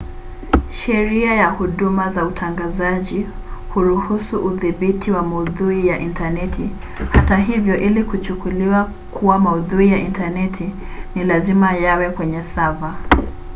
sheria 0.71 1.33
ya 1.33 1.49
huduma 1.49 2.09
za 2.11 2.25
utangazaji 2.25 3.27
huruhusu 3.69 4.37
udhibiti 4.45 5.11
wa 5.11 5.21
maudhui 5.23 5.87
ya 5.87 5.99
intaneti 5.99 6.69
hata 7.09 7.37
hivyo 7.37 7.77
ili 7.77 8.03
kuchukuliwa 8.03 8.83
kuwa 9.11 9.39
maudhui 9.39 9.87
ya 9.91 9.97
intaneti 9.99 10.75
ni 11.15 11.23
lazima 11.23 11.73
yawe 11.73 12.09
kwenye 12.09 12.43
seva 12.43 12.95